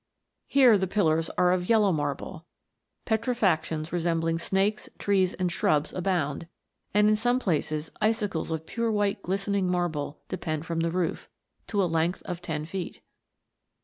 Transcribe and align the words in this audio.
Here 0.47 0.79
the 0.79 0.87
pillars 0.87 1.29
are 1.37 1.51
of 1.51 1.69
yellow 1.69 1.91
marble; 1.91 2.47
petrifactions 3.05 3.91
resembling 3.93 4.39
snakes, 4.39 4.89
trees, 4.97 5.35
and 5.35 5.51
shrubs 5.51 5.93
abound; 5.93 6.47
and 6.91 7.07
in 7.07 7.15
some 7.15 7.37
places 7.37 7.91
icicles 8.01 8.49
of 8.49 8.65
pure 8.65 8.91
white 8.91 9.21
glistening 9.21 9.69
marble 9.69 10.19
depend 10.27 10.65
from 10.65 10.79
the 10.79 10.89
roof, 10.89 11.29
to 11.67 11.83
a 11.83 11.85
length 11.85 12.23
of 12.25 12.41
ten 12.41 12.65
feet. 12.65 13.01